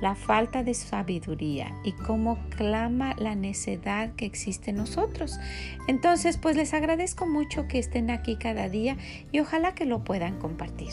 la 0.00 0.14
falta 0.14 0.62
de 0.62 0.74
sabiduría 0.74 1.74
y 1.84 1.92
cómo 1.92 2.38
clama 2.56 3.14
la 3.18 3.34
necedad 3.34 4.14
que 4.14 4.26
existe 4.26 4.70
en 4.70 4.76
nosotros. 4.76 5.38
Entonces, 5.88 6.36
pues 6.36 6.56
les 6.56 6.74
agradezco 6.74 7.26
mucho 7.26 7.66
que 7.68 7.78
estén 7.78 8.10
aquí 8.10 8.36
cada 8.36 8.68
día 8.68 8.96
y 9.32 9.40
ojalá 9.40 9.74
que 9.74 9.84
lo 9.84 10.04
puedan 10.04 10.38
compartir. 10.38 10.92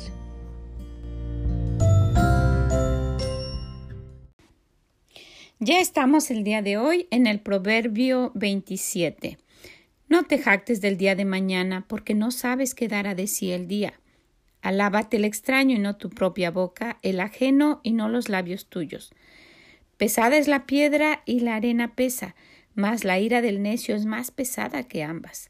Ya 5.59 5.79
estamos 5.79 6.29
el 6.29 6.43
día 6.43 6.61
de 6.61 6.77
hoy 6.77 7.07
en 7.09 7.25
el 7.25 7.39
Proverbio 7.39 8.31
27. 8.35 9.37
No 10.09 10.23
te 10.23 10.37
jactes 10.37 10.81
del 10.81 10.97
día 10.97 11.15
de 11.15 11.23
mañana 11.23 11.85
porque 11.87 12.13
no 12.13 12.31
sabes 12.31 12.75
qué 12.75 12.89
dará 12.89 13.15
de 13.15 13.27
sí 13.27 13.51
el 13.51 13.67
día. 13.67 13.93
Alábate 14.63 15.17
el 15.17 15.25
extraño 15.25 15.75
y 15.75 15.79
no 15.79 15.97
tu 15.97 16.09
propia 16.09 16.49
boca, 16.49 16.97
el 17.01 17.19
ajeno 17.19 17.81
y 17.83 17.91
no 17.91 18.07
los 18.07 18.29
labios 18.29 18.67
tuyos. 18.67 19.13
Pesada 19.97 20.37
es 20.37 20.47
la 20.47 20.65
piedra 20.65 21.21
y 21.25 21.41
la 21.41 21.55
arena 21.55 21.95
pesa, 21.95 22.33
mas 22.73 23.03
la 23.03 23.19
ira 23.19 23.41
del 23.41 23.61
necio 23.61 23.93
es 23.93 24.05
más 24.05 24.31
pesada 24.31 24.83
que 24.83 25.03
ambas. 25.03 25.49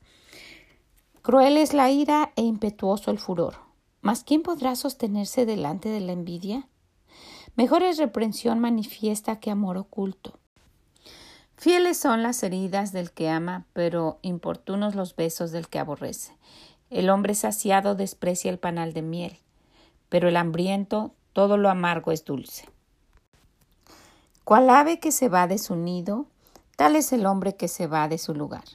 Cruel 1.22 1.58
es 1.58 1.76
la 1.76 1.92
ira 1.92 2.34
e 2.36 2.42
impetuoso 2.42 3.12
el 3.12 3.20
furor. 3.20 3.58
Mas 4.02 4.24
¿quién 4.24 4.42
podrá 4.42 4.76
sostenerse 4.76 5.46
delante 5.46 5.90
de 5.90 6.02
la 6.02 6.12
envidia? 6.14 6.68
Mejor 7.56 7.84
es 7.84 8.00
reprensión 8.00 8.60
manifiesta 8.60 9.40
que 9.40 9.52
amor 9.52 9.78
oculto. 9.78 10.40
Fieles 11.56 11.98
son 11.98 12.24
las 12.24 12.42
heridas 12.42 12.92
del 12.94 13.12
que 13.12 13.30
ama, 13.30 13.68
pero 13.74 14.18
importunos 14.24 14.96
los 14.96 15.16
besos 15.16 15.52
del 15.52 15.68
que 15.68 15.78
aborrece. 15.78 16.34
El 16.94 17.10
hombre 17.10 17.34
saciado 17.34 17.96
desprecia 17.96 18.52
el 18.52 18.60
panal 18.60 18.94
de 18.94 19.02
miel, 19.02 19.40
pero 20.10 20.28
el 20.28 20.38
hambriento 20.38 21.12
todo 21.34 21.58
lo 21.58 21.72
amargo 21.72 22.12
es 22.12 22.24
dulce. 22.24 22.70
Cual 24.44 24.70
ave 24.70 25.00
que 25.00 25.12
se 25.12 25.28
va 25.28 25.48
de 25.48 25.58
su 25.58 25.76
nido, 25.76 26.28
tal 26.76 26.96
es 26.96 27.12
el 27.12 27.26
hombre 27.26 27.56
que 27.56 27.68
se 27.68 27.88
va 27.88 28.08
de 28.08 28.20
su 28.20 28.36
lugar. 28.36 28.66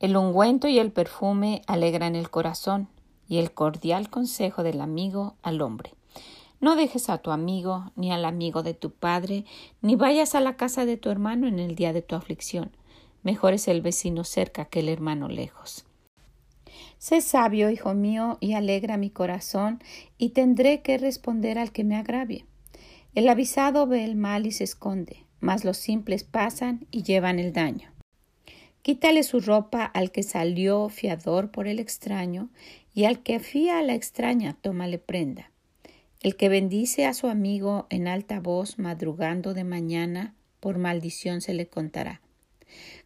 El 0.00 0.16
ungüento 0.16 0.66
y 0.66 0.78
el 0.78 0.92
perfume 0.92 1.60
alegran 1.66 2.16
el 2.16 2.30
corazón, 2.30 2.88
y 3.28 3.36
el 3.36 3.52
cordial 3.52 4.08
consejo 4.08 4.62
del 4.62 4.80
amigo 4.80 5.34
al 5.42 5.60
hombre. 5.60 5.92
No 6.60 6.74
dejes 6.74 7.10
a 7.10 7.18
tu 7.18 7.32
amigo, 7.32 7.90
ni 7.96 8.12
al 8.12 8.24
amigo 8.24 8.62
de 8.62 8.72
tu 8.72 8.92
padre, 8.92 9.44
ni 9.82 9.94
vayas 9.94 10.34
a 10.34 10.40
la 10.40 10.56
casa 10.56 10.86
de 10.86 10.96
tu 10.96 11.10
hermano 11.10 11.46
en 11.46 11.58
el 11.58 11.74
día 11.74 11.92
de 11.92 12.00
tu 12.00 12.14
aflicción. 12.14 12.74
Mejor 13.22 13.52
es 13.52 13.68
el 13.68 13.82
vecino 13.82 14.24
cerca 14.24 14.64
que 14.64 14.80
el 14.80 14.88
hermano 14.88 15.28
lejos. 15.28 15.84
Sé 17.02 17.20
sabio, 17.20 17.68
hijo 17.68 17.94
mío, 17.94 18.38
y 18.38 18.52
alegra 18.52 18.96
mi 18.96 19.10
corazón, 19.10 19.82
y 20.18 20.28
tendré 20.28 20.82
que 20.82 20.98
responder 20.98 21.58
al 21.58 21.72
que 21.72 21.82
me 21.82 21.96
agravie. 21.96 22.46
El 23.16 23.28
avisado 23.28 23.88
ve 23.88 24.04
el 24.04 24.14
mal 24.14 24.46
y 24.46 24.52
se 24.52 24.62
esconde, 24.62 25.26
mas 25.40 25.64
los 25.64 25.78
simples 25.78 26.22
pasan 26.22 26.86
y 26.92 27.02
llevan 27.02 27.40
el 27.40 27.52
daño. 27.52 27.90
Quítale 28.82 29.24
su 29.24 29.40
ropa 29.40 29.84
al 29.84 30.12
que 30.12 30.22
salió 30.22 30.88
fiador 30.90 31.50
por 31.50 31.66
el 31.66 31.80
extraño, 31.80 32.50
y 32.94 33.06
al 33.06 33.24
que 33.24 33.40
fía 33.40 33.80
a 33.80 33.82
la 33.82 33.94
extraña, 33.94 34.56
tómale 34.60 34.98
prenda. 34.98 35.50
El 36.20 36.36
que 36.36 36.48
bendice 36.48 37.06
a 37.06 37.14
su 37.14 37.26
amigo 37.26 37.88
en 37.90 38.06
alta 38.06 38.38
voz 38.38 38.78
madrugando 38.78 39.54
de 39.54 39.64
mañana, 39.64 40.36
por 40.60 40.78
maldición 40.78 41.40
se 41.40 41.52
le 41.52 41.66
contará. 41.66 42.20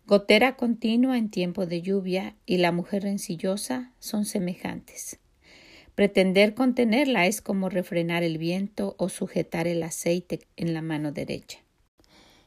Gotera 0.08 0.54
continua 0.54 1.18
en 1.18 1.30
tiempo 1.30 1.66
de 1.66 1.82
lluvia 1.82 2.36
y 2.46 2.58
la 2.58 2.70
mujer 2.70 3.02
rencillosa 3.02 3.90
son 3.98 4.24
semejantes. 4.24 5.18
Pretender 5.96 6.54
contenerla 6.54 7.26
es 7.26 7.42
como 7.42 7.70
refrenar 7.70 8.22
el 8.22 8.38
viento 8.38 8.94
o 8.98 9.08
sujetar 9.08 9.66
el 9.66 9.82
aceite 9.82 10.46
en 10.54 10.74
la 10.74 10.80
mano 10.82 11.10
derecha. 11.10 11.58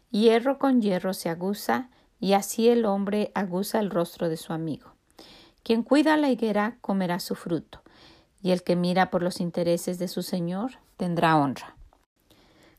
Hierro 0.10 0.58
con 0.58 0.82
hierro 0.82 1.14
se 1.14 1.28
aguza, 1.28 1.90
y 2.22 2.32
así 2.32 2.70
el 2.70 2.86
hombre 2.86 3.30
aguza 3.36 3.82
el 3.82 3.90
rostro 3.90 4.30
de 4.30 4.38
su 4.38 4.54
amigo. 4.54 4.94
Quien 5.62 5.84
cuida 5.84 6.16
la 6.16 6.30
higuera 6.30 6.78
comerá 6.80 7.20
su 7.20 7.36
fruto, 7.36 7.82
y 8.42 8.52
el 8.52 8.64
que 8.64 8.78
mira 8.78 9.10
por 9.10 9.22
los 9.22 9.42
intereses 9.42 10.00
de 10.00 10.08
su 10.08 10.22
señor 10.22 10.72
tendrá 10.96 11.36
honra. 11.36 11.76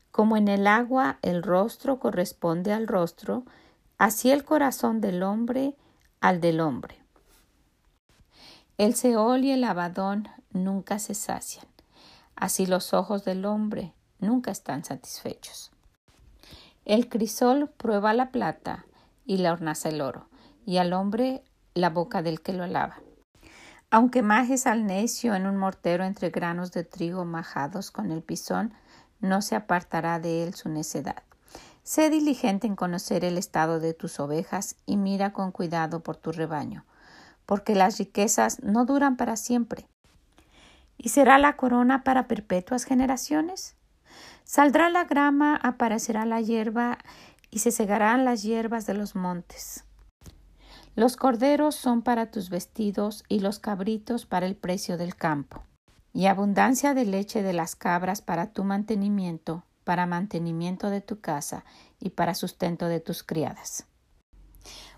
Como 0.09 0.37
en 0.37 0.47
el 0.47 0.65
agua 0.65 1.19
el 1.21 1.43
rostro 1.43 1.99
corresponde 1.99 2.73
al 2.73 2.87
rostro, 2.87 3.45
así 4.01 4.31
el 4.31 4.43
corazón 4.43 4.99
del 4.99 5.21
hombre 5.21 5.75
al 6.21 6.41
del 6.41 6.59
hombre. 6.59 6.97
El 8.79 8.95
Seol 8.95 9.45
y 9.45 9.51
el 9.51 9.63
Abadón 9.63 10.27
nunca 10.49 10.97
se 10.97 11.13
sacian, 11.13 11.67
así 12.35 12.65
los 12.65 12.95
ojos 12.95 13.25
del 13.25 13.45
hombre 13.45 13.93
nunca 14.17 14.49
están 14.49 14.83
satisfechos. 14.83 15.69
El 16.83 17.09
crisol 17.09 17.69
prueba 17.69 18.15
la 18.15 18.31
plata 18.31 18.87
y 19.23 19.37
la 19.37 19.53
hornaza 19.53 19.89
el 19.89 20.01
oro, 20.01 20.29
y 20.65 20.77
al 20.77 20.93
hombre 20.93 21.43
la 21.75 21.91
boca 21.91 22.23
del 22.23 22.41
que 22.41 22.53
lo 22.53 22.63
alaba. 22.63 22.97
Aunque 23.91 24.23
majes 24.23 24.65
al 24.65 24.87
necio 24.87 25.35
en 25.35 25.45
un 25.45 25.57
mortero 25.57 26.05
entre 26.05 26.31
granos 26.31 26.71
de 26.71 26.83
trigo 26.83 27.23
majados 27.23 27.91
con 27.91 28.09
el 28.11 28.23
pisón, 28.23 28.73
no 29.19 29.43
se 29.43 29.55
apartará 29.55 30.19
de 30.19 30.43
él 30.43 30.55
su 30.55 30.69
necedad. 30.69 31.21
Sé 31.83 32.09
diligente 32.09 32.67
en 32.67 32.75
conocer 32.75 33.25
el 33.25 33.37
estado 33.37 33.79
de 33.79 33.93
tus 33.93 34.19
ovejas 34.19 34.75
y 34.85 34.97
mira 34.97 35.33
con 35.33 35.51
cuidado 35.51 36.01
por 36.01 36.15
tu 36.15 36.31
rebaño, 36.31 36.85
porque 37.45 37.75
las 37.75 37.97
riquezas 37.97 38.61
no 38.63 38.85
duran 38.85 39.17
para 39.17 39.35
siempre. 39.35 39.87
¿Y 40.97 41.09
será 41.09 41.39
la 41.39 41.57
corona 41.57 42.03
para 42.03 42.27
perpetuas 42.27 42.83
generaciones? 42.83 43.75
Saldrá 44.43 44.89
la 44.89 45.05
grama, 45.05 45.55
aparecerá 45.55 46.25
la 46.25 46.39
hierba, 46.41 46.99
y 47.49 47.59
se 47.59 47.71
segarán 47.71 48.25
las 48.25 48.43
hierbas 48.43 48.85
de 48.85 48.93
los 48.93 49.15
montes. 49.15 49.83
Los 50.95 51.17
corderos 51.17 51.75
son 51.75 52.01
para 52.01 52.31
tus 52.31 52.49
vestidos 52.49 53.23
y 53.27 53.39
los 53.39 53.59
cabritos 53.59 54.25
para 54.25 54.45
el 54.45 54.55
precio 54.55 54.97
del 54.97 55.15
campo, 55.15 55.63
y 56.13 56.27
abundancia 56.27 56.93
de 56.93 57.05
leche 57.05 57.43
de 57.43 57.53
las 57.53 57.75
cabras 57.75 58.21
para 58.21 58.51
tu 58.51 58.63
mantenimiento, 58.63 59.63
para 59.83 60.05
mantenimiento 60.05 60.89
de 60.89 61.01
tu 61.01 61.19
casa 61.19 61.65
y 61.99 62.11
para 62.11 62.35
sustento 62.35 62.87
de 62.87 62.99
tus 62.99 63.23
criadas. 63.23 63.85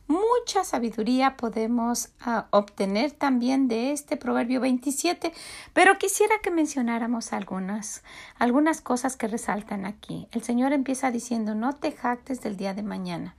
Mucha 0.08 0.66
sabiduría 0.66 1.38
podemos 1.38 2.10
ah, 2.20 2.48
obtener 2.52 3.12
también 3.12 3.70
de 3.70 3.94
este 3.94 4.18
proverbio 4.18 4.60
27, 4.60 5.32
pero 5.72 5.98
quisiera 5.98 6.36
que 6.44 6.52
mencionáramos 6.52 7.32
algunas, 7.32 8.04
algunas 8.38 8.82
cosas 8.82 9.16
que 9.16 9.30
resaltan 9.30 9.86
aquí. 9.86 10.28
El 10.32 10.44
Señor 10.44 10.74
empieza 10.74 11.10
diciendo, 11.10 11.56
no 11.56 11.74
te 11.78 11.94
jactes 11.94 12.42
del 12.42 12.58
día 12.58 12.74
de 12.74 12.84
mañana 12.84 13.36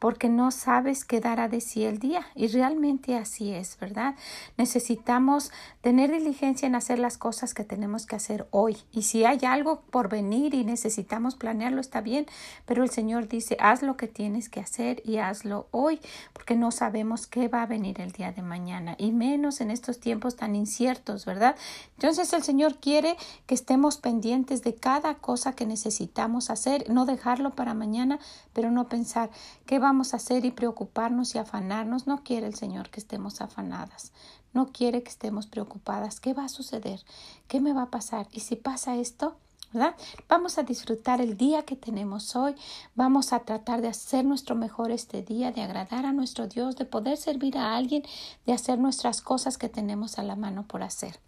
porque 0.00 0.30
no 0.30 0.50
sabes 0.50 1.04
qué 1.04 1.20
dará 1.20 1.48
de 1.48 1.60
sí 1.60 1.84
el 1.84 2.00
día. 2.00 2.26
Y 2.34 2.48
realmente 2.48 3.16
así 3.16 3.52
es, 3.52 3.78
¿verdad? 3.78 4.16
Necesitamos 4.56 5.52
tener 5.82 6.10
diligencia 6.10 6.66
en 6.66 6.74
hacer 6.74 6.98
las 6.98 7.18
cosas 7.18 7.54
que 7.54 7.64
tenemos 7.64 8.06
que 8.06 8.16
hacer 8.16 8.48
hoy. 8.50 8.78
Y 8.90 9.02
si 9.02 9.24
hay 9.24 9.40
algo 9.46 9.82
por 9.90 10.08
venir 10.08 10.54
y 10.54 10.64
necesitamos 10.64 11.36
planearlo, 11.36 11.82
está 11.82 12.00
bien, 12.00 12.26
pero 12.64 12.82
el 12.82 12.90
Señor 12.90 13.28
dice, 13.28 13.58
haz 13.60 13.82
lo 13.82 13.98
que 13.98 14.08
tienes 14.08 14.48
que 14.48 14.60
hacer 14.60 15.02
y 15.04 15.18
hazlo 15.18 15.68
hoy, 15.70 16.00
porque 16.32 16.56
no 16.56 16.70
sabemos 16.70 17.26
qué 17.26 17.48
va 17.48 17.62
a 17.62 17.66
venir 17.66 18.00
el 18.00 18.12
día 18.12 18.32
de 18.32 18.40
mañana, 18.40 18.94
y 18.98 19.12
menos 19.12 19.60
en 19.60 19.70
estos 19.70 20.00
tiempos 20.00 20.36
tan 20.36 20.56
inciertos, 20.56 21.26
¿verdad? 21.26 21.56
Entonces 21.96 22.32
el 22.32 22.42
Señor 22.42 22.78
quiere 22.78 23.16
que 23.46 23.54
estemos 23.54 23.98
pendientes 23.98 24.62
de 24.62 24.74
cada 24.74 25.16
cosa 25.16 25.52
que 25.52 25.66
necesitamos 25.66 26.48
hacer, 26.48 26.88
no 26.88 27.04
dejarlo 27.04 27.50
para 27.50 27.74
mañana, 27.74 28.18
pero 28.54 28.70
no 28.70 28.88
pensar 28.88 29.30
qué 29.66 29.78
va 29.78 29.89
vamos 29.90 30.14
a 30.14 30.18
hacer 30.18 30.44
y 30.44 30.52
preocuparnos 30.52 31.34
y 31.34 31.38
afanarnos. 31.38 32.06
No 32.06 32.22
quiere 32.22 32.46
el 32.46 32.54
Señor 32.54 32.90
que 32.90 33.00
estemos 33.00 33.40
afanadas. 33.40 34.12
No 34.52 34.70
quiere 34.70 35.02
que 35.02 35.10
estemos 35.10 35.48
preocupadas. 35.48 36.20
¿Qué 36.20 36.32
va 36.32 36.44
a 36.44 36.48
suceder? 36.48 37.00
¿Qué 37.48 37.60
me 37.60 37.72
va 37.72 37.82
a 37.82 37.90
pasar? 37.90 38.28
Y 38.30 38.38
si 38.38 38.54
pasa 38.54 38.94
esto, 38.94 39.34
¿verdad? 39.72 39.96
Vamos 40.28 40.58
a 40.58 40.62
disfrutar 40.62 41.20
el 41.20 41.36
día 41.36 41.64
que 41.64 41.74
tenemos 41.74 42.36
hoy. 42.36 42.54
Vamos 42.94 43.32
a 43.32 43.40
tratar 43.40 43.80
de 43.80 43.88
hacer 43.88 44.24
nuestro 44.24 44.54
mejor 44.54 44.92
este 44.92 45.22
día, 45.22 45.50
de 45.50 45.62
agradar 45.62 46.06
a 46.06 46.12
nuestro 46.12 46.46
Dios, 46.46 46.76
de 46.76 46.84
poder 46.84 47.16
servir 47.16 47.58
a 47.58 47.76
alguien, 47.76 48.04
de 48.46 48.52
hacer 48.52 48.78
nuestras 48.78 49.20
cosas 49.20 49.58
que 49.58 49.68
tenemos 49.68 50.20
a 50.20 50.22
la 50.22 50.36
mano 50.36 50.68
por 50.68 50.84
hacer. 50.84 51.18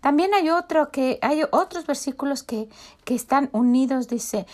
También 0.00 0.34
hay 0.34 0.50
otro 0.50 0.90
que 0.90 1.18
hay 1.22 1.42
otros 1.50 1.86
versículos 1.86 2.42
que, 2.42 2.68
que 3.04 3.14
están 3.14 3.48
unidos, 3.52 4.08
dice, 4.08 4.46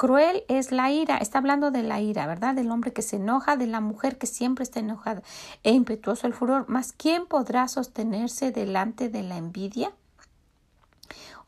Cruel 0.00 0.44
es 0.48 0.72
la 0.72 0.90
ira, 0.90 1.18
está 1.18 1.36
hablando 1.36 1.70
de 1.70 1.82
la 1.82 2.00
ira, 2.00 2.26
¿verdad? 2.26 2.54
Del 2.54 2.70
hombre 2.70 2.94
que 2.94 3.02
se 3.02 3.16
enoja, 3.16 3.58
de 3.58 3.66
la 3.66 3.82
mujer 3.82 4.16
que 4.16 4.26
siempre 4.26 4.62
está 4.62 4.80
enojada 4.80 5.22
e 5.62 5.72
impetuoso 5.72 6.26
el 6.26 6.32
furor. 6.32 6.64
Mas 6.68 6.94
¿quién 6.94 7.26
podrá 7.26 7.68
sostenerse 7.68 8.50
delante 8.50 9.10
de 9.10 9.22
la 9.22 9.36
envidia? 9.36 9.92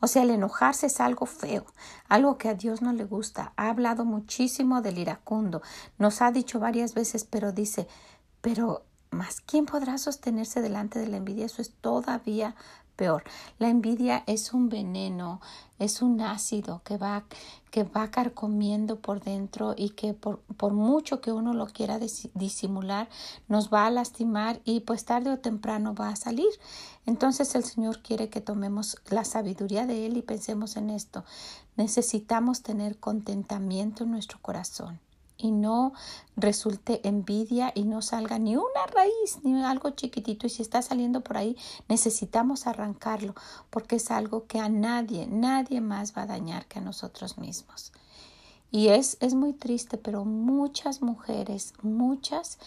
O 0.01 0.05
sea, 0.05 0.21
el 0.21 0.29
enojarse 0.29 0.85
es 0.85 0.99
algo 0.99 1.25
feo, 1.25 1.65
algo 2.09 2.37
que 2.37 2.47
a 2.47 2.53
Dios 2.53 2.83
no 2.83 2.93
le 2.93 3.05
gusta. 3.05 3.53
Ha 3.55 3.69
hablado 3.69 4.05
muchísimo 4.05 4.83
del 4.83 4.99
iracundo. 4.99 5.63
Nos 5.97 6.21
ha 6.21 6.31
dicho 6.31 6.59
varias 6.59 6.93
veces, 6.93 7.23
pero 7.23 7.53
dice, 7.53 7.87
pero 8.41 8.83
más 9.09 9.41
¿quién 9.41 9.65
podrá 9.65 9.97
sostenerse 9.97 10.61
delante 10.61 10.99
de 10.99 11.07
la 11.07 11.17
envidia? 11.17 11.47
Eso 11.47 11.63
es 11.63 11.71
todavía 11.71 12.55
peor. 12.95 13.23
La 13.59 13.69
envidia 13.69 14.23
es 14.27 14.53
un 14.53 14.69
veneno, 14.69 15.41
es 15.79 16.01
un 16.01 16.21
ácido 16.21 16.81
que 16.83 16.97
va, 16.97 17.25
que 17.71 17.83
va 17.83 18.11
carcomiendo 18.11 18.99
por 18.99 19.21
dentro 19.21 19.73
y 19.77 19.91
que 19.91 20.13
por, 20.13 20.39
por 20.57 20.73
mucho 20.73 21.21
que 21.21 21.31
uno 21.31 21.53
lo 21.53 21.67
quiera 21.67 21.99
disimular, 21.99 23.09
nos 23.47 23.71
va 23.71 23.85
a 23.85 23.91
lastimar 23.91 24.61
y 24.63 24.81
pues 24.81 25.05
tarde 25.05 25.31
o 25.31 25.39
temprano 25.39 25.95
va 25.95 26.09
a 26.09 26.15
salir. 26.15 26.49
Entonces 27.05 27.55
el 27.55 27.63
Señor 27.63 28.01
quiere 28.01 28.29
que 28.29 28.41
tomemos 28.41 28.97
la 29.09 29.25
sabiduría 29.25 29.85
de 29.85 30.05
Él 30.05 30.17
y 30.17 30.21
pensemos 30.21 30.77
en 30.77 30.89
esto. 30.89 31.25
Necesitamos 31.75 32.61
tener 32.61 32.99
contentamiento 32.99 34.03
en 34.03 34.11
nuestro 34.11 34.39
corazón 34.41 34.99
y 35.43 35.51
no 35.51 35.93
resulte 36.37 37.05
envidia 37.07 37.73
y 37.75 37.83
no 37.83 38.01
salga 38.01 38.39
ni 38.39 38.55
una 38.55 38.87
raíz 38.91 39.39
ni 39.43 39.61
algo 39.61 39.89
chiquitito 39.89 40.47
y 40.47 40.49
si 40.49 40.61
está 40.61 40.81
saliendo 40.81 41.21
por 41.21 41.35
ahí 41.35 41.57
necesitamos 41.89 42.65
arrancarlo 42.65 43.35
porque 43.69 43.97
es 43.97 44.09
algo 44.09 44.47
que 44.47 44.59
a 44.59 44.69
nadie, 44.69 45.27
nadie 45.27 45.81
más 45.81 46.17
va 46.17 46.21
a 46.21 46.27
dañar 46.27 46.65
que 46.65 46.79
a 46.79 46.81
nosotros 46.81 47.37
mismos. 47.37 47.91
Y 48.71 48.87
es, 48.87 49.17
es 49.19 49.35
muy 49.35 49.53
triste, 49.53 49.97
pero 49.97 50.25
muchas 50.25 51.01
mujeres, 51.01 51.73
muchas 51.83 52.57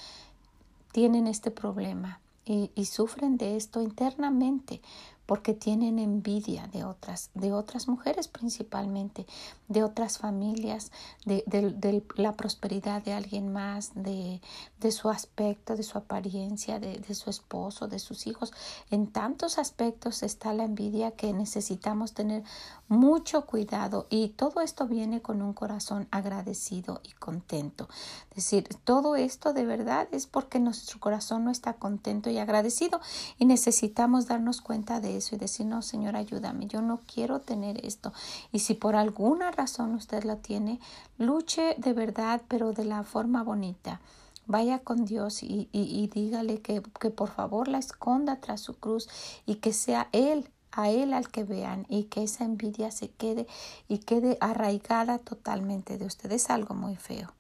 tienen 0.93 1.27
este 1.27 1.51
problema 1.51 2.21
y, 2.45 2.71
y 2.75 2.85
sufren 2.85 3.39
de 3.39 3.57
esto 3.57 3.81
internamente 3.81 4.83
porque 5.27 5.53
tienen 5.55 5.99
envidia 5.99 6.69
de 6.69 6.85
otras, 6.85 7.31
de 7.35 7.53
otras 7.53 7.89
mujeres 7.89 8.29
principalmente, 8.29 9.27
de 9.69 9.83
otras 9.83 10.19
familias, 10.19 10.93
de, 11.25 12.03
la 12.15 12.33
prosperidad 12.33 13.03
de 13.03 13.13
alguien 13.13 13.53
más, 13.53 13.91
de, 13.95 14.41
de, 14.81 14.93
su 14.93 15.11
aspecto, 15.11 15.77
de 15.77 15.83
su 15.83 15.99
apariencia, 15.99 16.79
de 16.79 17.15
su 17.15 17.29
esposo, 17.31 17.89
de 17.89 17.99
sus 17.99 18.27
hijos. 18.27 18.53
En 18.91 19.09
tantos 19.09 19.59
aspectos 19.59 20.23
está 20.23 20.53
la 20.55 20.65
envidia 20.65 21.11
que 21.11 21.33
necesitamos 21.33 22.13
tener 22.13 22.45
mucho 22.89 23.47
cuidado 23.47 24.07
y 24.11 24.29
todo 24.29 24.61
esto 24.61 24.87
viene 24.87 25.21
con 25.21 25.43
un 25.43 25.53
corazón 25.53 26.07
agradecido 26.11 27.01
y 27.03 27.13
contento. 27.13 27.89
Es 28.31 28.37
decir, 28.37 28.69
todo 28.85 29.17
esto 29.17 29.53
de 29.53 29.67
verdad 29.67 30.09
es 30.13 30.27
porque 30.27 30.61
nuestro 30.61 31.01
corazón 31.01 31.45
no 31.45 31.51
está 31.51 31.75
contento 31.75 32.31
y 32.31 32.39
agradecido 32.39 33.01
y 33.39 33.47
necesitamos 33.47 34.27
darnos 34.27 34.61
cuenta 34.61 35.01
de 35.01 35.16
eso 35.17 35.35
y 35.35 35.39
decir, 35.39 35.67
no, 35.67 35.83
Señor, 35.83 36.17
ayúdame, 36.17 36.67
yo 36.67 36.83
no 36.83 37.01
quiero 37.13 37.41
tener 37.41 37.85
esto. 37.85 38.13
Y 38.53 38.61
si 38.61 38.75
por 38.75 38.97
alguna 38.97 39.51
razón 39.51 39.95
usted 39.95 40.25
la 40.25 40.37
tiene, 40.37 40.81
luche 41.19 41.75
de 41.79 41.93
verdad, 41.93 42.43
pero 42.49 42.73
de 42.73 42.85
la 42.85 43.03
forma 43.03 43.43
bonita. 43.43 44.01
Vaya 44.47 44.79
con 44.79 45.05
Dios 45.05 45.43
y, 45.43 45.69
y, 45.73 46.07
dígale 46.07 46.61
que, 46.61 46.81
que 47.01 47.11
por 47.11 47.31
favor 47.31 47.67
la 47.67 47.79
esconda 47.79 48.37
tras 48.37 48.61
su 48.61 48.77
cruz 48.79 49.09
y 49.45 49.57
que 49.57 49.73
sea 49.73 50.09
Él 50.13 50.49
a 50.77 50.91
él 50.91 51.15
al 51.15 51.29
que 51.29 51.43
vean 51.43 51.87
y 51.89 52.05
que 52.05 52.23
esa 52.23 52.45
envidia 52.45 52.91
se 52.91 53.09
quede 53.09 53.47
y 53.89 53.99
quede 53.99 54.37
arraigada 54.41 55.19
totalmente 55.19 55.99
de 55.99 56.05
usted. 56.05 56.31
Es 56.31 56.51
algo 56.51 56.75
muy 56.75 56.97
feo, 56.97 57.33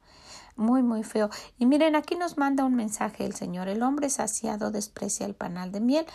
muy, 0.56 0.82
muy 0.82 1.04
feo. 1.04 1.28
Y 1.58 1.66
miren, 1.66 1.94
aquí 1.96 2.16
nos 2.16 2.38
manda 2.38 2.64
un 2.64 2.74
mensaje 2.74 3.26
el 3.26 3.34
Señor. 3.34 3.68
El 3.68 3.82
hombre 3.82 4.08
saciado 4.08 4.70
desprecia 4.70 5.26
el 5.26 5.34
panal 5.34 5.70
de 5.70 5.80
miel, 5.80 6.06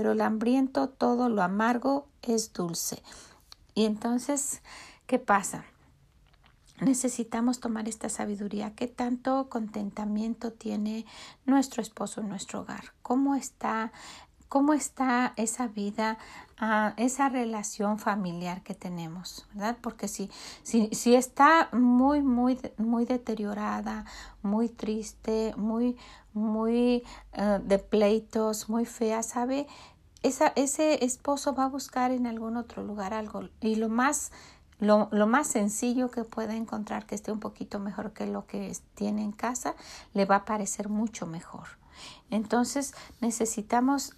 pero 0.00 0.12
el 0.12 0.22
hambriento 0.22 0.88
todo 0.88 1.28
lo 1.28 1.42
amargo 1.42 2.08
es 2.22 2.54
dulce. 2.54 3.02
Y 3.74 3.84
entonces, 3.84 4.62
¿qué 5.06 5.18
pasa? 5.18 5.66
Necesitamos 6.80 7.60
tomar 7.60 7.86
esta 7.86 8.08
sabiduría. 8.08 8.74
¿Qué 8.74 8.86
tanto 8.86 9.50
contentamiento 9.50 10.54
tiene 10.54 11.04
nuestro 11.44 11.82
esposo 11.82 12.22
en 12.22 12.30
nuestro 12.30 12.62
hogar? 12.62 12.94
¿Cómo 13.02 13.34
está, 13.34 13.92
cómo 14.48 14.72
está 14.72 15.34
esa 15.36 15.66
vida, 15.66 16.16
uh, 16.62 16.94
esa 16.96 17.28
relación 17.28 17.98
familiar 17.98 18.62
que 18.62 18.74
tenemos? 18.74 19.46
¿Verdad? 19.52 19.76
Porque 19.82 20.08
si, 20.08 20.30
si, 20.62 20.88
si 20.94 21.14
está 21.14 21.68
muy, 21.72 22.22
muy, 22.22 22.58
muy 22.78 23.04
deteriorada, 23.04 24.06
muy 24.40 24.70
triste, 24.70 25.52
muy, 25.58 25.98
muy 26.32 27.02
uh, 27.36 27.58
de 27.62 27.78
pleitos, 27.78 28.68
muy 28.68 28.86
fea, 28.86 29.22
¿sabe? 29.22 29.66
Esa, 30.22 30.48
ese 30.56 31.04
esposo 31.04 31.54
va 31.54 31.64
a 31.64 31.68
buscar 31.68 32.10
en 32.10 32.26
algún 32.26 32.56
otro 32.56 32.82
lugar 32.82 33.14
algo 33.14 33.48
y 33.60 33.76
lo 33.76 33.88
más 33.88 34.32
lo, 34.78 35.08
lo, 35.10 35.26
más 35.26 35.46
sencillo 35.46 36.10
que 36.10 36.24
pueda 36.24 36.56
encontrar 36.56 37.04
que 37.04 37.14
esté 37.14 37.30
un 37.32 37.40
poquito 37.40 37.78
mejor 37.78 38.12
que 38.12 38.26
lo 38.26 38.46
que 38.46 38.74
tiene 38.94 39.22
en 39.22 39.32
casa 39.32 39.74
le 40.14 40.24
va 40.24 40.36
a 40.36 40.44
parecer 40.46 40.88
mucho 40.88 41.26
mejor. 41.26 41.80
Entonces 42.30 42.94
necesitamos 43.20 44.14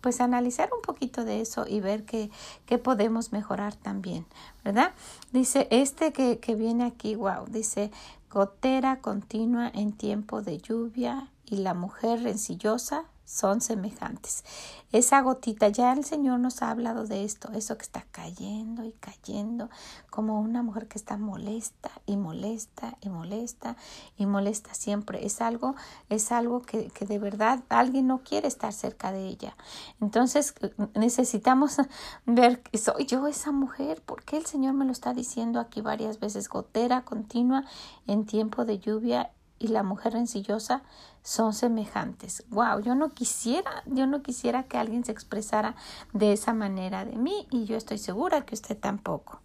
pues 0.00 0.20
analizar 0.20 0.70
un 0.74 0.82
poquito 0.82 1.24
de 1.24 1.40
eso 1.40 1.66
y 1.68 1.80
ver 1.80 2.04
qué, 2.04 2.30
qué 2.66 2.78
podemos 2.78 3.32
mejorar 3.32 3.74
también, 3.74 4.24
¿verdad? 4.64 4.92
Dice 5.32 5.66
este 5.70 6.12
que, 6.12 6.38
que 6.38 6.54
viene 6.54 6.84
aquí, 6.84 7.16
wow, 7.16 7.46
dice 7.48 7.90
gotera 8.30 9.00
continua 9.00 9.68
en 9.74 9.92
tiempo 9.92 10.40
de 10.42 10.58
lluvia 10.58 11.28
y 11.44 11.56
la 11.56 11.74
mujer 11.74 12.22
rencillosa 12.22 13.04
son 13.30 13.60
semejantes. 13.60 14.44
Esa 14.90 15.20
gotita, 15.20 15.68
ya 15.68 15.92
el 15.92 16.04
Señor 16.04 16.40
nos 16.40 16.62
ha 16.62 16.70
hablado 16.70 17.06
de 17.06 17.22
esto, 17.22 17.52
eso 17.52 17.78
que 17.78 17.84
está 17.84 18.04
cayendo 18.10 18.84
y 18.84 18.90
cayendo, 18.90 19.70
como 20.10 20.40
una 20.40 20.64
mujer 20.64 20.88
que 20.88 20.98
está 20.98 21.16
molesta 21.16 21.92
y 22.06 22.16
molesta 22.16 22.96
y 23.00 23.08
molesta 23.08 23.76
y 24.16 24.26
molesta 24.26 24.74
siempre. 24.74 25.24
Es 25.24 25.40
algo, 25.40 25.76
es 26.08 26.32
algo 26.32 26.62
que, 26.62 26.88
que 26.88 27.06
de 27.06 27.20
verdad 27.20 27.62
alguien 27.68 28.08
no 28.08 28.24
quiere 28.24 28.48
estar 28.48 28.72
cerca 28.72 29.12
de 29.12 29.28
ella. 29.28 29.56
Entonces 30.00 30.54
necesitamos 30.94 31.76
ver, 32.26 32.62
soy 32.72 33.06
yo 33.06 33.28
esa 33.28 33.52
mujer, 33.52 34.02
¿por 34.02 34.24
qué 34.24 34.38
el 34.38 34.46
Señor 34.46 34.74
me 34.74 34.84
lo 34.84 34.90
está 34.90 35.14
diciendo 35.14 35.60
aquí 35.60 35.82
varias 35.82 36.18
veces? 36.18 36.48
Gotera 36.48 37.04
continua 37.04 37.64
en 38.08 38.26
tiempo 38.26 38.64
de 38.64 38.80
lluvia 38.80 39.30
y 39.60 39.68
la 39.68 39.84
mujer 39.84 40.14
rencillosa 40.14 40.82
son 41.22 41.52
semejantes. 41.52 42.44
Wow, 42.48 42.80
yo 42.80 42.94
no 42.94 43.10
quisiera, 43.10 43.82
yo 43.86 44.06
no 44.06 44.22
quisiera 44.22 44.64
que 44.64 44.78
alguien 44.78 45.04
se 45.04 45.12
expresara 45.12 45.76
de 46.12 46.32
esa 46.32 46.54
manera 46.54 47.04
de 47.04 47.16
mí 47.16 47.46
y 47.50 47.64
yo 47.64 47.76
estoy 47.76 47.98
segura 47.98 48.44
que 48.44 48.54
usted 48.54 48.76
tampoco. 48.76 49.40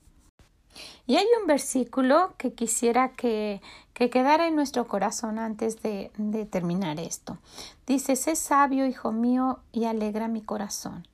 Y 1.07 1.15
hay 1.15 1.27
un 1.39 1.47
versículo 1.47 2.33
que 2.37 2.53
quisiera 2.53 3.11
que, 3.13 3.61
que 3.93 4.09
quedara 4.09 4.47
en 4.47 4.55
nuestro 4.55 4.87
corazón 4.87 5.39
antes 5.39 5.81
de, 5.81 6.11
de 6.17 6.45
terminar 6.45 6.99
esto. 6.99 7.37
Dice, 7.85 8.15
sé 8.15 8.35
sabio, 8.35 8.85
hijo 8.85 9.11
mío, 9.11 9.59
y 9.71 9.85
alegra 9.85 10.27
mi 10.27 10.41
corazón, 10.41 11.07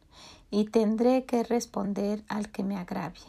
y 0.50 0.66
tendré 0.66 1.26
que 1.26 1.44
responder 1.44 2.24
al 2.28 2.50
que 2.50 2.64
me 2.64 2.78
agravie. 2.78 3.22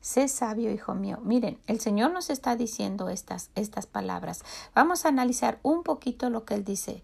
Sé 0.00 0.28
sabio, 0.28 0.72
hijo 0.72 0.94
mío. 0.94 1.18
Miren, 1.22 1.58
el 1.66 1.78
Señor 1.78 2.12
nos 2.12 2.30
está 2.30 2.56
diciendo 2.56 3.10
estas, 3.10 3.50
estas 3.54 3.86
palabras. 3.86 4.42
Vamos 4.74 5.04
a 5.04 5.08
analizar 5.08 5.58
un 5.62 5.82
poquito 5.82 6.30
lo 6.30 6.44
que 6.44 6.54
Él 6.54 6.64
dice. 6.64 7.02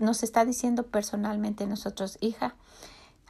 Nos 0.00 0.22
está 0.22 0.44
diciendo 0.44 0.84
personalmente 0.84 1.66
nosotros, 1.66 2.18
hija, 2.20 2.56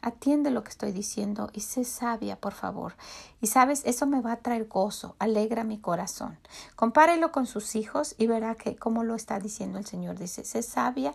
atiende 0.01 0.51
lo 0.51 0.65
que 0.65 0.71
estoy 0.71 0.93
diciendo 0.93 1.51
y 1.53 1.61
sé 1.61 1.85
sabia, 1.85 2.37
por 2.37 2.55
favor. 2.55 2.95
Y 3.41 3.49
sabes, 3.49 3.83
eso 3.85 4.07
me 4.07 4.23
va 4.23 4.33
a 4.33 4.41
traer 4.41 4.67
gozo, 4.67 5.15
alegra 5.19 5.63
mi 5.63 5.79
corazón. 5.79 6.39
Compárelo 6.75 7.33
con 7.33 7.47
sus 7.47 7.77
hijos 7.77 8.15
y 8.17 8.27
verá 8.27 8.55
que 8.55 8.77
cómo 8.77 9.05
lo 9.05 9.15
está 9.15 9.39
diciendo 9.39 9.79
el 9.79 9.87
Señor. 9.87 10.19
Dice, 10.19 10.45
sé 10.45 10.63
sabia 10.63 11.15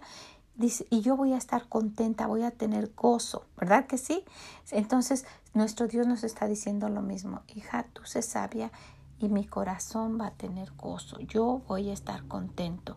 Dice, 0.58 0.88
y 0.90 1.02
yo 1.02 1.16
voy 1.16 1.34
a 1.34 1.38
estar 1.38 1.70
contenta, 1.70 2.26
voy 2.26 2.42
a 2.42 2.50
tener 2.50 2.92
gozo, 2.96 3.46
¿verdad 3.58 3.86
que 3.86 4.00
sí? 4.00 4.26
Entonces, 4.72 5.24
nuestro 5.58 5.88
Dios 5.88 6.08
nos 6.08 6.24
está 6.24 6.48
diciendo 6.48 6.88
lo 6.90 7.02
mismo, 7.02 7.42
hija, 7.48 7.88
tú 7.94 8.06
sé 8.06 8.22
sabia 8.22 8.72
y 9.20 9.28
mi 9.28 9.46
corazón 9.46 10.20
va 10.20 10.28
a 10.28 10.32
tener 10.32 10.72
gozo, 10.74 11.20
yo 11.20 11.62
voy 11.68 11.90
a 11.90 11.94
estar 11.94 12.28
contento 12.28 12.96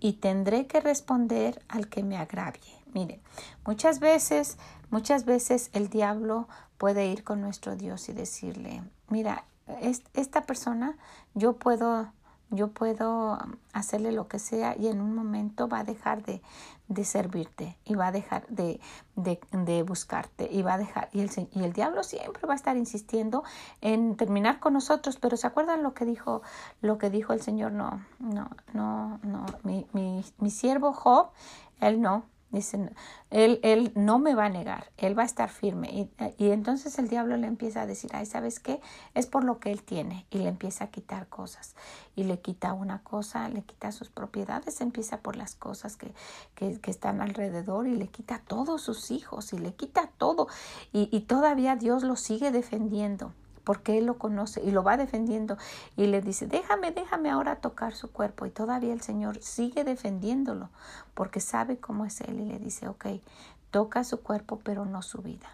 y 0.00 0.14
tendré 0.14 0.66
que 0.66 0.80
responder 0.80 1.62
al 1.68 1.88
que 1.88 2.02
me 2.02 2.16
agravie. 2.16 2.80
Mire, 2.92 3.20
muchas 3.66 4.00
veces, 4.00 4.56
muchas 4.90 5.26
veces 5.26 5.70
el 5.74 5.88
diablo 5.90 6.48
puede 6.78 7.06
ir 7.06 7.22
con 7.22 7.42
nuestro 7.42 7.76
Dios 7.76 8.08
y 8.08 8.14
decirle, 8.14 8.82
mira, 9.08 9.44
esta 10.14 10.42
persona 10.42 10.96
yo 11.34 11.58
puedo 11.58 12.12
yo 12.50 12.68
puedo 12.68 13.38
hacerle 13.72 14.12
lo 14.12 14.28
que 14.28 14.38
sea 14.38 14.76
y 14.76 14.88
en 14.88 15.00
un 15.00 15.14
momento 15.14 15.68
va 15.68 15.80
a 15.80 15.84
dejar 15.84 16.22
de, 16.24 16.42
de 16.88 17.04
servirte 17.04 17.76
y 17.84 17.94
va 17.94 18.08
a 18.08 18.12
dejar 18.12 18.46
de, 18.48 18.80
de, 19.14 19.40
de, 19.52 19.82
buscarte 19.82 20.48
y 20.50 20.62
va 20.62 20.74
a 20.74 20.78
dejar 20.78 21.08
y 21.12 21.20
el, 21.20 21.30
y 21.52 21.62
el 21.62 21.72
diablo 21.72 22.02
siempre 22.02 22.46
va 22.46 22.54
a 22.54 22.56
estar 22.56 22.76
insistiendo 22.76 23.44
en 23.80 24.16
terminar 24.16 24.58
con 24.58 24.72
nosotros 24.72 25.16
pero 25.16 25.36
se 25.36 25.46
acuerdan 25.46 25.82
lo 25.82 25.94
que 25.94 26.04
dijo 26.04 26.42
lo 26.80 26.98
que 26.98 27.10
dijo 27.10 27.32
el 27.32 27.40
señor 27.40 27.72
no 27.72 28.04
no 28.18 28.50
no 28.72 29.20
no 29.22 29.46
mi, 29.62 29.86
mi, 29.92 30.24
mi 30.38 30.50
siervo 30.50 30.92
Job 30.92 31.28
él 31.80 32.00
no 32.00 32.24
Dicen, 32.50 32.94
él, 33.30 33.60
él 33.62 33.92
no 33.94 34.18
me 34.18 34.34
va 34.34 34.46
a 34.46 34.48
negar, 34.48 34.90
él 34.96 35.16
va 35.16 35.22
a 35.22 35.26
estar 35.26 35.50
firme. 35.50 35.88
Y, 35.92 36.10
y, 36.36 36.50
entonces 36.50 36.98
el 36.98 37.08
diablo 37.08 37.36
le 37.36 37.46
empieza 37.46 37.82
a 37.82 37.86
decir, 37.86 38.10
ay, 38.12 38.26
¿sabes 38.26 38.58
qué? 38.58 38.80
Es 39.14 39.26
por 39.26 39.44
lo 39.44 39.60
que 39.60 39.70
él 39.70 39.84
tiene. 39.84 40.26
Y 40.30 40.38
le 40.38 40.48
empieza 40.48 40.84
a 40.84 40.86
quitar 40.88 41.28
cosas. 41.28 41.76
Y 42.16 42.24
le 42.24 42.40
quita 42.40 42.72
una 42.72 43.04
cosa, 43.04 43.48
le 43.48 43.62
quita 43.62 43.92
sus 43.92 44.10
propiedades, 44.10 44.80
empieza 44.80 45.18
por 45.18 45.36
las 45.36 45.54
cosas 45.54 45.96
que, 45.96 46.12
que, 46.56 46.80
que 46.80 46.90
están 46.90 47.20
alrededor 47.20 47.86
y 47.86 47.94
le 47.94 48.08
quita 48.08 48.42
todos 48.46 48.82
sus 48.82 49.12
hijos 49.12 49.52
y 49.52 49.58
le 49.58 49.74
quita 49.74 50.10
todo. 50.18 50.48
Y, 50.92 51.08
y 51.12 51.20
todavía 51.20 51.76
Dios 51.76 52.02
lo 52.02 52.16
sigue 52.16 52.50
defendiendo 52.50 53.32
porque 53.70 53.98
Él 53.98 54.06
lo 54.06 54.18
conoce 54.18 54.60
y 54.64 54.72
lo 54.72 54.82
va 54.82 54.96
defendiendo 54.96 55.56
y 55.96 56.08
le 56.08 56.20
dice, 56.20 56.48
déjame, 56.48 56.90
déjame 56.90 57.30
ahora 57.30 57.60
tocar 57.60 57.94
su 57.94 58.10
cuerpo. 58.10 58.44
Y 58.44 58.50
todavía 58.50 58.92
el 58.92 59.00
Señor 59.00 59.40
sigue 59.40 59.84
defendiéndolo 59.84 60.70
porque 61.14 61.38
sabe 61.38 61.76
cómo 61.76 62.04
es 62.04 62.20
Él 62.20 62.40
y 62.40 62.46
le 62.46 62.58
dice, 62.58 62.88
ok, 62.88 63.06
toca 63.70 64.02
su 64.02 64.22
cuerpo 64.22 64.58
pero 64.64 64.86
no 64.86 65.02
su 65.02 65.22
vida. 65.22 65.46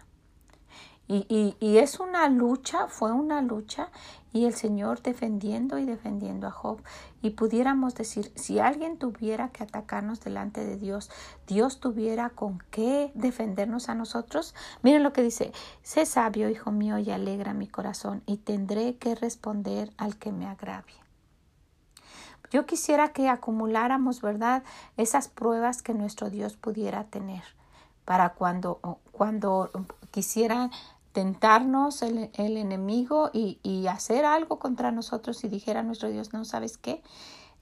Y, 1.09 1.55
y, 1.61 1.77
es 1.77 2.01
una 2.01 2.27
lucha, 2.27 2.87
fue 2.87 3.13
una 3.13 3.41
lucha, 3.41 3.89
y 4.33 4.45
el 4.45 4.53
Señor 4.53 5.01
defendiendo 5.01 5.77
y 5.77 5.85
defendiendo 5.85 6.47
a 6.47 6.51
Job. 6.51 6.81
Y 7.21 7.29
pudiéramos 7.29 7.95
decir, 7.95 8.31
si 8.35 8.59
alguien 8.59 8.97
tuviera 8.97 9.49
que 9.49 9.63
atacarnos 9.63 10.19
delante 10.19 10.65
de 10.65 10.75
Dios, 10.75 11.09
Dios 11.47 11.79
tuviera 11.79 12.29
con 12.29 12.61
qué 12.71 13.11
defendernos 13.15 13.87
a 13.87 13.95
nosotros. 13.95 14.53
Miren 14.81 15.03
lo 15.03 15.13
que 15.13 15.23
dice, 15.23 15.53
sé 15.81 16.05
sabio, 16.05 16.49
hijo 16.49 16.71
mío, 16.71 16.97
y 16.97 17.09
alegra 17.09 17.53
mi 17.53 17.67
corazón, 17.67 18.21
y 18.25 18.37
tendré 18.37 18.97
que 18.97 19.15
responder 19.15 19.93
al 19.97 20.17
que 20.17 20.33
me 20.33 20.45
agravie. 20.45 20.95
Yo 22.51 22.65
quisiera 22.65 23.13
que 23.13 23.29
acumuláramos, 23.29 24.21
¿verdad?, 24.21 24.63
esas 24.97 25.29
pruebas 25.29 25.81
que 25.81 25.93
nuestro 25.93 26.29
Dios 26.29 26.57
pudiera 26.57 27.05
tener 27.05 27.43
para 28.05 28.29
cuando, 28.29 28.99
cuando 29.11 29.69
quisiera 30.11 30.69
tentarnos 31.17 32.03
el, 32.03 32.29
el 32.35 32.57
enemigo 32.57 33.31
y, 33.33 33.57
y, 33.63 33.87
hacer 33.87 34.23
algo 34.23 34.59
contra 34.59 34.91
nosotros 34.91 35.43
y 35.43 35.47
dijera 35.47 35.81
nuestro 35.81 36.11
Dios, 36.11 36.31
no, 36.31 36.45
¿sabes 36.45 36.77
qué? 36.77 37.01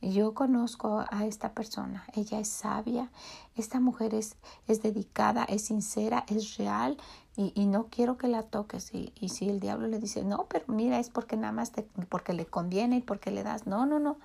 Yo 0.02 0.34
conozco 0.34 1.06
a 1.10 1.26
esta 1.26 1.54
persona, 1.54 2.06
ella 2.16 2.38
es 2.42 2.50
sabia, 2.50 3.10
esta 3.56 3.80
mujer 3.80 4.14
es, 4.14 4.36
es 4.68 4.82
dedicada, 4.82 5.46
es 5.46 5.68
sincera, 5.68 6.26
es 6.28 6.58
real 6.58 6.98
y, 7.38 7.54
y 7.56 7.68
no 7.68 7.88
quiero 7.90 8.18
que 8.18 8.28
la 8.28 8.44
toques. 8.44 8.94
Y, 8.94 9.14
y, 9.22 9.30
si 9.30 9.48
el 9.48 9.62
diablo 9.62 9.88
le 9.88 10.00
dice, 10.00 10.26
no, 10.26 10.48
pero 10.50 10.66
mira, 10.68 11.00
es 11.00 11.10
porque 11.10 11.38
nada 11.38 11.54
más 11.54 11.72
te, 11.72 11.84
porque 12.10 12.34
le 12.34 12.46
conviene 12.46 12.98
y 12.98 13.02
porque 13.02 13.32
le 13.32 13.44
das, 13.44 13.68
no, 13.68 13.86
no, 13.86 14.00
no. 14.00 14.18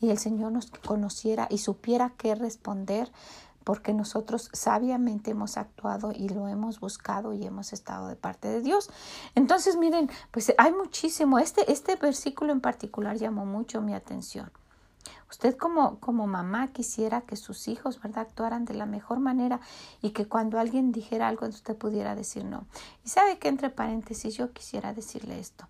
Y 0.00 0.10
el 0.10 0.18
Señor 0.18 0.50
nos 0.50 0.72
conociera 0.84 1.46
y 1.48 1.58
supiera 1.58 2.12
qué 2.18 2.34
responder, 2.34 3.12
porque 3.64 3.92
nosotros 3.92 4.50
sabiamente 4.52 5.32
hemos 5.32 5.56
actuado 5.56 6.12
y 6.12 6.28
lo 6.28 6.48
hemos 6.48 6.80
buscado 6.80 7.32
y 7.32 7.44
hemos 7.44 7.72
estado 7.72 8.08
de 8.08 8.16
parte 8.16 8.48
de 8.48 8.60
Dios. 8.60 8.90
Entonces, 9.34 9.76
miren, 9.76 10.10
pues 10.30 10.54
hay 10.56 10.72
muchísimo. 10.72 11.38
Este, 11.38 11.72
este 11.72 11.96
versículo 11.96 12.52
en 12.52 12.60
particular 12.60 13.16
llamó 13.16 13.46
mucho 13.46 13.80
mi 13.80 13.94
atención. 13.94 14.50
Usted 15.30 15.56
como, 15.56 15.98
como 15.98 16.26
mamá 16.26 16.68
quisiera 16.68 17.22
que 17.22 17.36
sus 17.36 17.66
hijos, 17.66 18.00
¿verdad?, 18.00 18.22
actuaran 18.28 18.64
de 18.64 18.74
la 18.74 18.86
mejor 18.86 19.18
manera 19.18 19.60
y 20.00 20.10
que 20.10 20.26
cuando 20.26 20.58
alguien 20.60 20.92
dijera 20.92 21.26
algo 21.26 21.46
usted 21.46 21.76
pudiera 21.76 22.14
decir 22.14 22.44
no. 22.44 22.66
Y 23.04 23.08
sabe 23.08 23.38
que 23.38 23.48
entre 23.48 23.70
paréntesis 23.70 24.36
yo 24.36 24.52
quisiera 24.52 24.94
decirle 24.94 25.40
esto. 25.40 25.66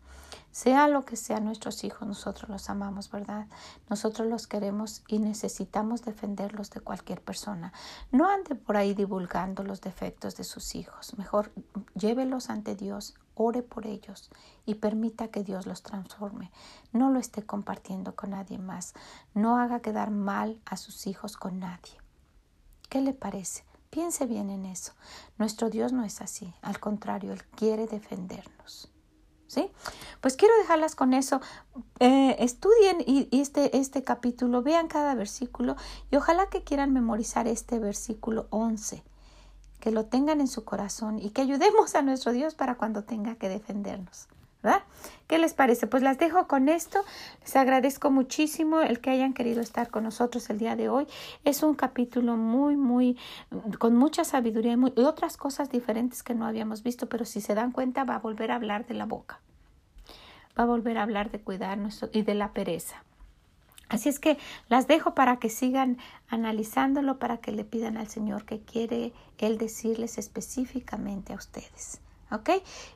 Sea 0.55 0.87
lo 0.87 1.05
que 1.05 1.17
sea 1.17 1.41
nuestros 1.41 1.83
hijos, 1.83 2.07
nosotros 2.07 2.49
los 2.49 2.71
amamos, 2.71 3.11
¿verdad? 3.11 3.49
Nosotros 3.91 4.29
los 4.29 4.47
queremos 4.47 5.03
y 5.09 5.19
necesitamos 5.19 6.03
defenderlos 6.03 6.71
de 6.71 6.81
cualquier 6.81 7.21
persona. 7.21 7.73
No 8.13 8.29
ande 8.29 8.55
por 8.55 8.77
ahí 8.77 8.95
divulgando 8.95 9.65
los 9.65 9.81
defectos 9.81 10.37
de 10.37 10.45
sus 10.45 10.77
hijos. 10.77 11.19
Mejor 11.19 11.51
llévelos 11.97 12.51
ante 12.51 12.77
Dios, 12.77 13.15
ore 13.35 13.65
por 13.65 13.85
ellos 13.85 14.31
y 14.65 14.77
permita 14.77 15.27
que 15.27 15.43
Dios 15.43 15.67
los 15.67 15.83
transforme. 15.83 16.53
No 16.93 17.11
lo 17.11 17.19
esté 17.19 17.43
compartiendo 17.43 18.15
con 18.15 18.31
nadie 18.31 18.59
más. 18.59 18.95
No 19.35 19.59
haga 19.59 19.81
quedar 19.81 20.13
mal 20.13 20.63
a 20.67 20.77
sus 20.77 21.09
hijos 21.09 21.37
con 21.37 21.59
nadie. 21.59 22.01
¿Qué 22.89 23.01
le 23.01 23.13
parece? 23.13 23.65
Piense 23.91 24.25
bien 24.27 24.51
en 24.51 24.67
eso. 24.67 24.93
Nuestro 25.37 25.69
Dios 25.69 25.93
no 25.93 26.05
es 26.05 26.21
así. 26.21 26.55
Al 26.63 26.79
contrario, 26.79 27.33
Él 27.33 27.45
quiere 27.57 27.89
defendernos. 27.89 28.94
¿Sí? 29.47 29.71
Pues 30.21 30.37
quiero 30.37 30.57
dejarlas 30.59 30.95
con 30.95 31.13
eso. 31.13 31.41
Eh, 32.01 32.37
estudien 32.39 32.99
y, 33.07 33.29
este, 33.41 33.77
este 33.77 34.03
capítulo, 34.03 34.63
vean 34.63 34.89
cada 34.89 35.15
versículo 35.15 35.77
y 36.11 36.17
ojalá 36.17 36.49
que 36.49 36.65
quieran 36.65 36.93
memorizar 36.93 37.47
este 37.47 37.79
versículo 37.79 38.47
11, 38.51 39.03
que 39.81 39.91
lo 39.91 40.07
tengan 40.07 40.41
en 40.41 40.49
su 40.49 40.65
corazón 40.65 41.19
y 41.19 41.31
que 41.31 41.43
ayudemos 41.43 41.95
a 41.95 42.03
nuestro 42.03 42.33
Dios 42.33 42.55
para 42.55 42.77
cuando 42.77 43.05
tenga 43.05 43.37
que 43.37 43.49
defendernos. 43.49 44.29
¿Verdad? 44.65 44.83
¿Qué 45.27 45.39
les 45.39 45.55
parece? 45.55 45.87
Pues 45.87 46.03
las 46.03 46.19
dejo 46.19 46.47
con 46.49 46.69
esto. 46.69 47.05
Les 47.43 47.55
agradezco 47.55 48.11
muchísimo 48.11 48.81
el 48.81 49.01
que 49.01 49.11
hayan 49.11 49.35
querido 49.35 49.61
estar 49.61 49.91
con 49.91 50.05
nosotros 50.05 50.49
el 50.51 50.59
día 50.59 50.75
de 50.75 50.89
hoy. 50.89 51.07
Es 51.45 51.63
un 51.63 51.75
capítulo 51.75 52.37
muy, 52.37 52.77
muy, 52.77 53.19
con 53.79 53.95
mucha 53.95 54.25
sabiduría 54.25 54.73
y, 54.73 55.01
y 55.01 55.05
otras 55.05 55.37
cosas 55.37 55.71
diferentes 55.71 56.23
que 56.23 56.35
no 56.35 56.47
habíamos 56.47 56.83
visto, 56.83 57.09
pero 57.09 57.25
si 57.25 57.41
se 57.41 57.55
dan 57.55 57.73
cuenta 57.73 58.05
va 58.05 58.17
a 58.17 58.21
volver 58.21 58.51
a 58.51 58.57
hablar 58.57 58.87
de 58.87 58.95
la 58.95 59.05
boca. 59.05 59.41
Va 60.59 60.65
a 60.65 60.67
volver 60.67 60.99
a 60.99 61.03
hablar 61.03 61.31
de 61.31 61.41
cuidarnos 61.41 62.07
y 62.13 62.23
de 62.23 62.35
la 62.35 62.53
pereza. 62.53 63.05
Así 63.91 64.09
es 64.09 64.19
que 64.19 64.39
las 64.69 64.87
dejo 64.87 65.15
para 65.15 65.37
que 65.37 65.51
sigan 65.51 65.99
analizándolo, 66.29 67.19
para 67.19 67.37
que 67.37 67.53
le 67.53 67.65
pidan 67.65 67.97
al 67.97 68.09
Señor 68.09 68.45
que 68.45 68.61
quiere 68.61 69.13
Él 69.39 69.59
decirles 69.59 70.17
específicamente 70.17 71.35
a 71.35 71.37
ustedes. 71.37 72.01
¿Ok? 72.35 72.51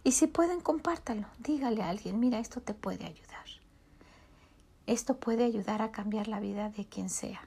Y 0.05 0.13
si 0.13 0.27
pueden, 0.27 0.61
compártalo. 0.61 1.27
Dígale 1.39 1.83
a 1.83 1.91
alguien, 1.91 2.19
mira, 2.19 2.39
esto 2.41 2.61
te 2.61 2.75
puede 2.75 3.07
ayudar. 3.07 3.47
Esto 4.87 5.17
puede 5.17 5.45
ayudar 5.45 5.83
a 5.83 5.93
cambiar 5.93 6.29
la 6.29 6.41
vida 6.41 6.71
de 6.71 6.87
quien 6.87 7.09
sea. 7.09 7.47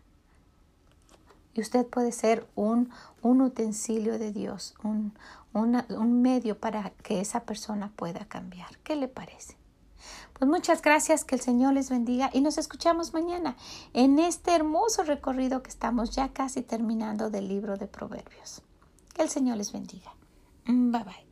Y 1.54 1.62
usted 1.62 1.86
puede 1.86 2.12
ser 2.12 2.48
un, 2.56 2.90
un 3.22 3.42
utensilio 3.42 4.18
de 4.18 4.32
Dios, 4.32 4.76
un, 4.84 5.14
un 5.54 6.22
medio 6.22 6.58
para 6.58 6.92
que 7.04 7.20
esa 7.20 7.44
persona 7.44 7.92
pueda 7.96 8.26
cambiar. 8.26 8.78
¿Qué 8.80 8.96
le 8.96 9.08
parece? 9.08 9.58
Pues 10.34 10.50
muchas 10.50 10.82
gracias, 10.82 11.26
que 11.26 11.36
el 11.36 11.42
Señor 11.42 11.74
les 11.74 11.90
bendiga 11.90 12.30
y 12.34 12.42
nos 12.42 12.58
escuchamos 12.58 13.14
mañana 13.14 13.56
en 13.94 14.18
este 14.18 14.56
hermoso 14.56 15.04
recorrido 15.04 15.62
que 15.62 15.70
estamos 15.70 16.12
ya 16.12 16.30
casi 16.30 16.62
terminando 16.62 17.30
del 17.30 17.48
libro 17.48 17.78
de 17.78 17.88
Proverbios. 17.88 18.62
Que 19.14 19.24
el 19.24 19.30
Señor 19.30 19.58
les 19.58 19.72
bendiga. 19.74 20.14
Bye 20.66 21.04
bye. 21.04 21.31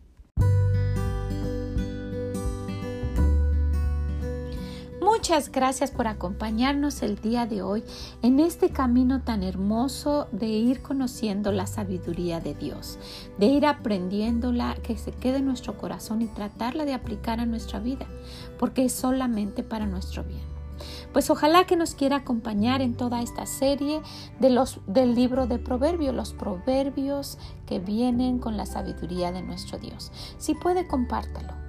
Muchas 5.12 5.52
gracias 5.52 5.90
por 5.90 6.06
acompañarnos 6.06 7.02
el 7.02 7.20
día 7.20 7.48
de 7.48 7.64
hoy 7.64 7.84
en 8.22 8.40
este 8.40 8.70
camino 8.70 9.24
tan 9.24 9.42
hermoso 9.42 10.28
de 10.32 10.46
ir 10.46 10.84
conociendo 10.84 11.52
la 11.52 11.66
sabiduría 11.66 12.40
de 12.40 12.54
Dios, 12.54 13.00
de 13.40 13.48
ir 13.48 13.66
aprendiéndola 13.66 14.76
que 14.84 14.98
se 14.98 15.12
quede 15.12 15.38
en 15.38 15.46
nuestro 15.46 15.80
corazón 15.80 16.22
y 16.22 16.28
tratarla 16.28 16.86
de 16.86 16.94
aplicar 16.94 17.40
a 17.40 17.48
nuestra 17.48 17.80
vida, 17.80 18.06
porque 18.60 18.86
es 18.86 18.94
solamente 18.94 19.64
para 19.64 19.88
nuestro 19.88 20.24
bien. 20.24 20.44
Pues 21.12 21.32
ojalá 21.32 21.66
que 21.66 21.76
nos 21.76 21.96
quiera 21.96 22.18
acompañar 22.18 22.84
en 22.84 22.94
toda 22.94 23.24
esta 23.24 23.48
serie 23.48 24.02
de 24.40 24.52
los, 24.52 24.80
del 24.86 25.16
libro 25.16 25.48
de 25.48 25.58
Proverbios, 25.58 26.14
los 26.14 26.34
proverbios 26.34 27.40
que 27.66 27.80
vienen 27.80 28.38
con 28.38 28.58
la 28.58 28.68
sabiduría 28.68 29.32
de 29.32 29.42
nuestro 29.42 29.80
Dios. 29.80 30.12
Si 30.38 30.54
puede, 30.54 30.88
compártalo 30.88 31.69